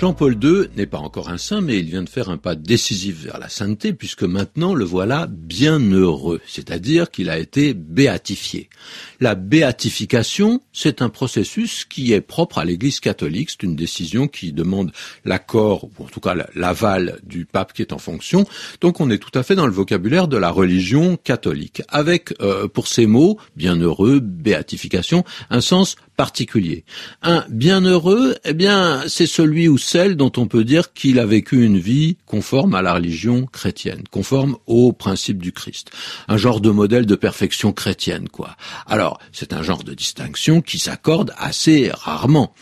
[0.00, 3.24] Jean-Paul II n'est pas encore un saint, mais il vient de faire un pas décisif
[3.24, 8.70] vers la sainteté, puisque maintenant le voilà bien heureux, c'est-à-dire qu'il a été béatifié.
[9.18, 14.52] La béatification, c'est un processus qui est propre à l'Église catholique, c'est une décision qui
[14.52, 14.92] demande
[15.24, 18.46] l'accord, ou en tout cas l'aval du pape qui est en fonction,
[18.80, 22.68] donc on est tout à fait dans le vocabulaire de la religion catholique, avec, euh,
[22.68, 26.84] pour ces mots, bienheureux, béatification, un sens particulier.
[27.22, 31.64] Un bienheureux, eh bien, c'est celui ou celle dont on peut dire qu'il a vécu
[31.64, 35.92] une vie conforme à la religion chrétienne, conforme aux principes du Christ.
[36.26, 38.56] Un genre de modèle de perfection chrétienne, quoi.
[38.86, 42.52] Alors, c'est un genre de distinction qui s'accorde assez rarement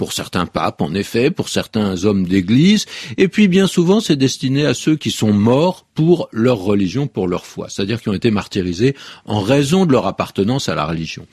[0.00, 2.86] pour certains papes, en effet, pour certains hommes d'église,
[3.18, 7.28] et puis bien souvent c'est destiné à ceux qui sont morts pour leur religion, pour
[7.28, 8.96] leur foi, c'est-à-dire qui ont été martyrisés
[9.26, 11.26] en raison de leur appartenance à la religion.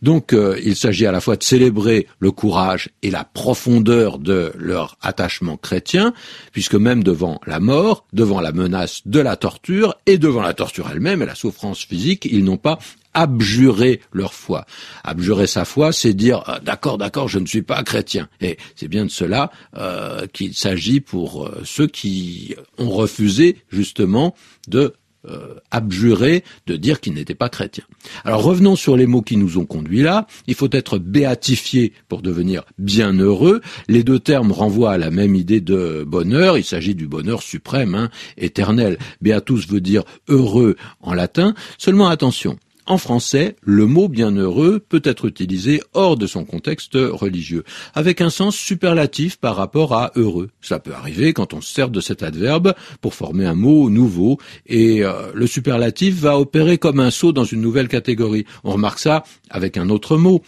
[0.00, 4.50] Donc euh, il s'agit à la fois de célébrer le courage et la profondeur de
[4.56, 6.14] leur attachement chrétien,
[6.52, 10.88] puisque même devant la mort, devant la menace de la torture et devant la torture
[10.90, 12.78] elle-même et la souffrance physique, ils n'ont pas
[13.16, 14.66] abjurer leur foi.
[15.02, 18.28] Abjurer sa foi, c'est dire ah, d'accord, d'accord, je ne suis pas chrétien.
[18.40, 24.34] Et c'est bien de cela euh, qu'il s'agit pour euh, ceux qui ont refusé justement
[24.68, 24.94] de
[25.28, 27.84] euh, abjurer, de dire qu'ils n'étaient pas chrétiens.
[28.24, 30.26] Alors revenons sur les mots qui nous ont conduits là.
[30.46, 33.60] Il faut être béatifié pour devenir bienheureux.
[33.88, 36.58] Les deux termes renvoient à la même idée de bonheur.
[36.58, 38.98] Il s'agit du bonheur suprême, hein, éternel.
[39.20, 41.54] Beatus veut dire heureux en latin.
[41.76, 42.56] Seulement attention,
[42.86, 48.30] en français, le mot bienheureux peut être utilisé hors de son contexte religieux, avec un
[48.30, 50.50] sens superlatif par rapport à heureux.
[50.60, 54.38] Cela peut arriver quand on se sert de cet adverbe pour former un mot nouveau,
[54.66, 58.46] et euh, le superlatif va opérer comme un saut dans une nouvelle catégorie.
[58.64, 60.42] On remarque ça avec un autre mot,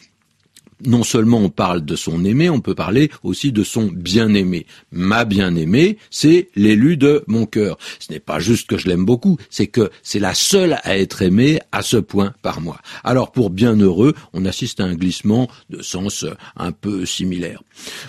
[0.86, 4.66] non seulement on parle de son aimé, on peut parler aussi de son bien-aimé.
[4.92, 7.78] Ma bien-aimée, c'est l'élu de mon cœur.
[7.98, 11.22] Ce n'est pas juste que je l'aime beaucoup, c'est que c'est la seule à être
[11.22, 12.78] aimée à ce point par moi.
[13.04, 16.24] Alors pour bienheureux, on assiste à un glissement de sens
[16.56, 17.62] un peu similaire.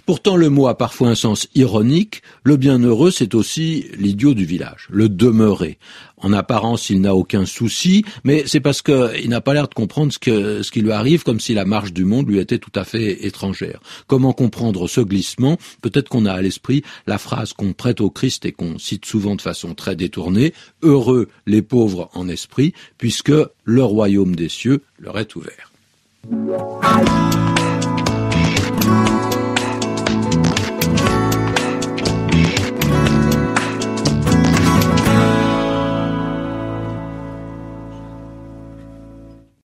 [0.05, 4.87] Pourtant le mot a parfois un sens ironique, le bienheureux c'est aussi l'idiot du village,
[4.89, 5.77] le demeuré.
[6.21, 10.11] En apparence, il n'a aucun souci, mais c'est parce qu'il n'a pas l'air de comprendre
[10.11, 13.25] ce, qui lui arrive, comme si la marche du monde lui était tout à fait
[13.25, 13.79] étrangère.
[14.07, 15.57] Comment comprendre ce glissement?
[15.81, 19.35] Peut-être qu'on a à l'esprit la phrase qu'on prête au Christ et qu'on cite souvent
[19.35, 23.31] de façon très détournée Heureux les pauvres en esprit, puisque
[23.63, 25.71] le royaume des cieux leur est ouvert.